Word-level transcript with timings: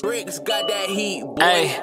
Snakes 0.00 0.38
got 0.38 0.66
that 0.66 0.88
heat, 0.88 1.22
boy. 1.22 1.42
Hey, 1.42 1.78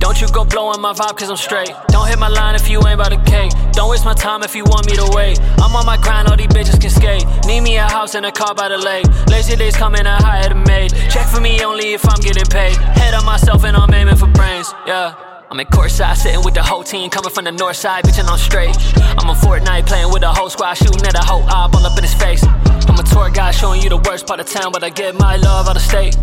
don't 0.00 0.20
you 0.20 0.26
go 0.32 0.44
blowing 0.44 0.80
my 0.80 0.92
vibe 0.92 1.16
cause 1.16 1.30
I'm 1.30 1.36
straight. 1.36 1.70
Don't 1.90 2.08
hit 2.08 2.18
my 2.18 2.26
line 2.26 2.56
if 2.56 2.68
you 2.68 2.78
ain't 2.78 2.98
about 2.98 3.10
the 3.10 3.30
cake. 3.30 3.52
Don't 3.70 3.88
waste 3.88 4.04
my 4.04 4.12
time 4.12 4.42
if 4.42 4.56
you 4.56 4.64
want 4.64 4.86
me 4.86 4.96
to 4.96 5.08
wait. 5.14 5.40
I'm 5.62 5.76
on 5.76 5.86
my 5.86 5.96
grind, 5.96 6.26
all 6.26 6.36
these 6.36 6.48
bitches 6.48 6.80
can 6.80 6.90
skate. 6.90 7.24
Need 7.46 7.60
me 7.60 7.76
a 7.76 7.84
house 7.84 8.16
and 8.16 8.26
a 8.26 8.32
car 8.32 8.56
by 8.56 8.68
the 8.68 8.76
lake. 8.76 9.06
Lazy 9.28 9.54
days 9.54 9.76
coming, 9.76 10.04
I 10.04 10.16
hired 10.16 10.50
a 10.50 10.56
maid. 10.56 10.90
Check 11.10 11.28
for 11.28 11.40
me 11.40 11.62
only 11.62 11.92
if 11.92 12.04
I'm 12.10 12.20
getting 12.20 12.44
paid. 12.46 12.76
Head 12.98 13.14
on 13.14 13.24
myself 13.24 13.62
and 13.62 13.76
I'm 13.76 13.94
aiming 13.94 14.16
for 14.16 14.26
brains, 14.26 14.74
yeah. 14.84 15.14
I'm 15.48 15.60
in 15.60 15.66
courtside, 15.68 16.16
sitting 16.16 16.44
with 16.44 16.54
the 16.54 16.62
whole 16.64 16.82
team, 16.82 17.08
coming 17.08 17.30
from 17.30 17.44
the 17.44 17.52
north 17.52 17.76
side, 17.76 18.04
bitchin' 18.04 18.28
on 18.28 18.38
straight. 18.38 18.74
I'm 19.18 19.30
on 19.30 19.36
Fortnite, 19.36 19.86
playing 19.86 20.12
with 20.12 20.22
the 20.22 20.32
whole 20.32 20.50
squad, 20.50 20.74
shooting 20.74 21.06
at 21.06 21.14
a 21.14 21.24
whole 21.24 21.42
eye, 21.42 21.68
all 21.72 21.86
up 21.86 21.96
in 21.96 22.02
his 22.02 22.14
face. 22.14 22.44
I'm 22.90 22.98
a 22.98 23.02
tour 23.02 23.30
guide, 23.30 23.54
showing 23.54 23.82
you 23.82 23.88
the 23.88 23.96
worst 23.96 24.26
part 24.26 24.40
of 24.40 24.46
town, 24.46 24.72
but 24.72 24.82
I 24.82 24.90
get 24.90 25.14
my 25.14 25.36
love 25.36 25.68
out 25.68 25.76
of 25.76 25.82
state. 25.82 26.16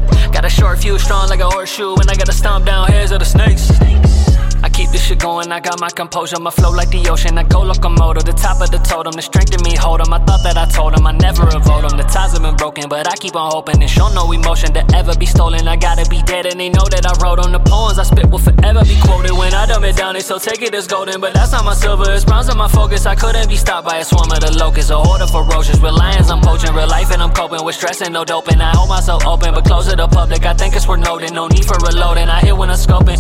Short 0.68 0.80
fuse, 0.80 1.02
strong 1.02 1.30
like 1.30 1.40
a 1.40 1.50
horseshoe, 1.50 1.96
and 1.96 2.10
I 2.10 2.16
gotta 2.16 2.34
stomp 2.34 2.66
down 2.66 2.90
heads 2.90 3.14
of 3.14 3.20
the 3.20 3.26
snakes. 3.26 4.17
I 4.64 4.70
keep 4.70 4.90
this 4.90 5.04
shit 5.06 5.20
going, 5.20 5.52
I 5.52 5.60
got 5.60 5.80
my 5.80 5.90
composure, 5.90 6.40
my 6.40 6.50
flow 6.52 6.72
like 6.72 6.90
the 6.90 7.08
ocean. 7.10 7.38
I 7.38 7.44
go 7.44 7.62
locomotive, 7.62 8.26
the 8.26 8.34
top 8.34 8.62
of 8.62 8.72
the 8.72 8.80
totem, 8.80 9.14
the 9.14 9.22
strength 9.22 9.54
in 9.54 9.62
me 9.64 9.76
hold 9.76 10.02
'em. 10.02 10.14
I 10.14 10.20
thought 10.20 10.44
that 10.44 10.58
I 10.58 10.66
told 10.66 10.98
'em 10.98 11.06
I 11.06 11.12
never 11.12 11.44
avoid 11.48 11.86
'em. 11.86 11.98
The 11.98 12.04
ties 12.04 12.34
have 12.34 12.42
been 12.42 12.56
broken, 12.56 12.90
but 12.90 13.08
I 13.08 13.16
keep 13.16 13.36
on 13.36 13.52
hoping 13.52 13.82
and 13.82 13.90
show 13.90 14.08
no 14.10 14.32
emotion 14.32 14.74
to 14.74 14.84
ever 14.96 15.16
be 15.16 15.26
stolen. 15.26 15.68
I 15.68 15.76
gotta 15.76 16.06
be 16.10 16.22
dead, 16.24 16.46
and 16.48 16.60
they 16.60 16.70
know 16.70 16.86
that 16.90 17.06
I 17.06 17.14
wrote 17.24 17.40
on 17.40 17.52
the 17.52 17.60
poems 17.60 18.00
I 18.00 18.04
spit 18.04 18.30
will 18.30 18.40
forever 18.40 18.84
be 18.84 18.98
quoted. 19.02 19.32
When 19.32 19.54
I 19.54 19.66
dumb 19.68 19.84
it 19.84 19.96
down, 19.96 20.14
they 20.16 20.22
still 20.22 20.40
take 20.40 20.62
it 20.62 20.74
as 20.74 20.88
golden, 20.88 21.22
but 21.22 21.34
that's 21.34 21.52
not 21.52 21.64
my 21.64 21.76
silver. 21.76 22.12
It's 22.12 22.26
bronze 22.26 22.50
on 22.50 22.58
my 22.58 22.68
focus. 22.68 23.06
I 23.06 23.16
couldn't 23.16 23.48
be 23.50 23.58
stopped 23.58 23.88
by 23.88 23.98
a 23.98 24.06
swarm 24.06 24.32
of 24.32 24.40
the 24.40 24.52
locusts, 24.58 24.92
a 24.92 24.98
horde 24.98 25.22
of 25.22 25.30
ferocious. 25.30 25.80
With 25.80 25.94
lions, 25.94 26.32
I'm 26.32 26.42
poaching 26.42 26.74
real 26.74 26.88
life, 26.88 27.12
and 27.12 27.22
I'm 27.22 27.32
coping 27.32 27.64
with 27.64 27.76
stress 27.76 28.02
and 28.02 28.14
no 28.14 28.26
doping. 28.26 28.60
I 28.60 28.76
hold 28.76 28.90
myself 28.90 29.26
open, 29.26 29.54
but 29.54 29.66
close 29.66 29.88
to 29.88 29.96
the 29.96 30.08
public. 30.08 30.46
I 30.46 30.54
think 30.54 30.76
it's 30.76 30.88
worth 30.88 31.02
noting. 31.02 31.34
No 31.34 31.48
need 31.48 31.66
for 31.66 31.78
reloading. 31.86 32.28
I 32.28 32.40
hit 32.40 32.58
when 32.58 32.70
I'm 32.70 32.78
scoping. 32.78 33.20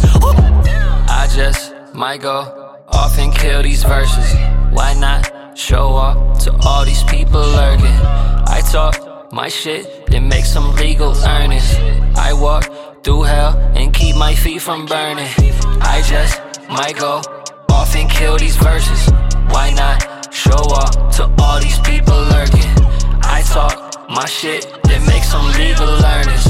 I 1.17 1.25
just 1.25 1.73
might 1.95 2.21
go 2.21 2.77
off 2.89 3.17
and 3.17 3.33
kill 3.33 3.63
these 3.63 3.83
verses. 3.83 4.35
Why 4.69 4.93
not 4.93 5.57
show 5.57 5.95
up 5.95 6.37
to 6.41 6.55
all 6.63 6.85
these 6.85 7.03
people 7.05 7.41
lurking? 7.41 7.97
I 8.57 8.61
talk 8.71 9.33
my 9.33 9.49
shit, 9.49 10.05
then 10.05 10.27
make 10.29 10.45
some 10.45 10.75
legal 10.75 11.15
earnings. 11.25 11.73
I 12.15 12.33
walk 12.33 13.03
through 13.03 13.23
hell 13.23 13.57
and 13.75 13.91
keep 13.91 14.15
my 14.15 14.35
feet 14.35 14.61
from 14.61 14.85
burning. 14.85 15.27
I 15.81 16.03
just 16.05 16.39
might 16.69 16.97
go 16.97 17.23
off 17.71 17.95
and 17.95 18.07
kill 18.11 18.37
these 18.37 18.55
verses. 18.55 19.09
Why 19.49 19.73
not 19.73 20.31
show 20.31 20.63
up 20.81 21.11
to 21.13 21.23
all 21.41 21.59
these 21.59 21.79
people 21.79 22.19
lurking? 22.35 22.71
I 23.23 23.41
talk 23.43 24.07
my 24.07 24.27
shit, 24.27 24.71
then 24.83 25.03
make 25.07 25.23
some 25.23 25.47
legal 25.53 25.89
earnings. 25.89 26.45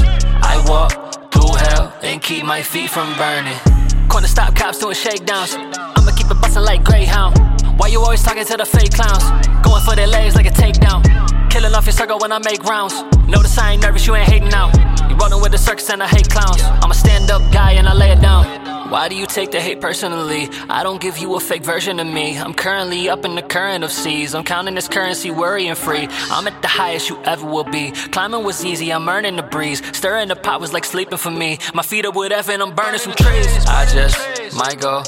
I 0.52 0.62
walk 0.68 1.32
through 1.32 1.54
hell 1.54 1.94
and 2.02 2.20
keep 2.20 2.44
my 2.44 2.60
feet 2.60 2.90
from 2.90 3.16
burning. 3.16 3.77
Corner 4.08 4.26
stop 4.26 4.54
cops 4.54 4.78
doing 4.78 4.94
shakedowns. 4.94 5.54
I'ma 5.54 6.10
keep 6.16 6.30
it 6.30 6.40
bustin' 6.40 6.64
like 6.64 6.82
Greyhound. 6.82 7.38
Why 7.78 7.88
you 7.88 8.00
always 8.00 8.22
talking 8.22 8.44
to 8.44 8.56
the 8.56 8.64
fake 8.64 8.92
clowns? 8.92 9.24
Going 9.62 9.82
for 9.84 9.94
their 9.94 10.06
legs 10.06 10.34
like 10.34 10.46
a 10.46 10.50
takedown. 10.50 11.04
Killing 11.50 11.74
off 11.74 11.84
your 11.84 11.92
circle 11.92 12.18
when 12.18 12.32
I 12.32 12.38
make 12.38 12.64
rounds. 12.64 12.94
Notice 13.28 13.58
I 13.58 13.72
ain't 13.72 13.82
nervous, 13.82 14.06
you 14.06 14.16
ain't 14.16 14.28
hating 14.28 14.48
now. 14.48 14.70
You 15.08 15.16
running 15.16 15.40
with 15.40 15.52
the 15.52 15.58
circus 15.58 15.90
and 15.90 16.02
I 16.02 16.08
hate 16.08 16.28
clowns. 16.30 16.62
I'm 16.62 16.90
a 16.90 16.94
stand 16.94 17.30
up 17.30 17.42
guy 17.52 17.72
and 17.72 17.88
I 17.88 17.94
lay 17.94 18.10
it 18.10 18.20
down. 18.20 18.67
Why 18.90 19.10
do 19.10 19.16
you 19.16 19.26
take 19.26 19.50
the 19.50 19.60
hate 19.60 19.82
personally? 19.82 20.48
I 20.70 20.82
don't 20.82 20.98
give 20.98 21.18
you 21.18 21.34
a 21.36 21.40
fake 21.40 21.62
version 21.62 22.00
of 22.00 22.06
me. 22.06 22.38
I'm 22.38 22.54
currently 22.54 23.10
up 23.10 23.22
in 23.26 23.34
the 23.34 23.42
current 23.42 23.84
of 23.84 23.92
seas. 23.92 24.34
I'm 24.34 24.44
counting 24.44 24.74
this 24.74 24.88
currency, 24.88 25.30
worrying 25.30 25.74
free. 25.74 26.08
I'm 26.30 26.46
at 26.46 26.62
the 26.62 26.68
highest 26.68 27.10
you 27.10 27.22
ever 27.24 27.46
will 27.46 27.64
be. 27.64 27.90
Climbing 27.90 28.44
was 28.44 28.64
easy, 28.64 28.90
I'm 28.90 29.06
earning 29.06 29.36
the 29.36 29.42
breeze. 29.42 29.82
Stirring 29.94 30.28
the 30.28 30.36
pot 30.36 30.62
was 30.62 30.72
like 30.72 30.86
sleeping 30.86 31.18
for 31.18 31.30
me. 31.30 31.58
My 31.74 31.82
feet 31.82 32.06
up 32.06 32.16
with 32.16 32.32
F 32.32 32.48
and 32.48 32.62
I'm 32.62 32.74
burning 32.74 32.98
some 32.98 33.12
trees. 33.12 33.66
I 33.66 33.84
just 33.92 34.56
might 34.56 34.80
go 34.80 35.02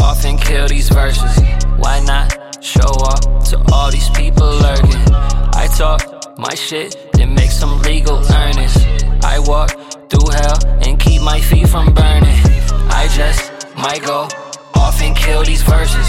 off 0.00 0.24
and 0.24 0.40
kill 0.40 0.68
these 0.68 0.88
verses. 0.88 1.38
Why 1.76 2.00
not 2.06 2.64
show 2.64 2.80
up 2.80 3.44
to 3.50 3.62
all 3.70 3.90
these 3.90 4.08
people 4.10 4.46
lurking? 4.46 5.12
I 5.52 5.68
talk 5.76 6.38
my 6.38 6.54
shit, 6.54 7.12
then 7.12 7.34
make 7.34 7.50
some 7.50 7.82
legal 7.82 8.16
earnings. 8.32 9.05
Might 13.86 14.02
go 14.02 14.26
off 14.74 15.00
and 15.00 15.14
kill 15.16 15.44
these 15.44 15.62
verses. 15.62 16.08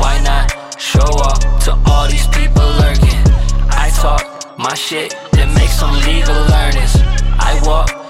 Why 0.00 0.18
not 0.24 0.80
show 0.80 1.10
up 1.30 1.38
to 1.64 1.72
all 1.84 2.08
these 2.08 2.26
people 2.28 2.64
lurking? 2.80 3.20
I 3.68 3.90
talk 4.00 4.56
my 4.58 4.72
shit, 4.72 5.14
then 5.32 5.52
make 5.52 5.68
some 5.68 5.92
legal 6.08 6.40
earnings. 6.62 6.94
I 7.50 7.60
walk 7.66 8.07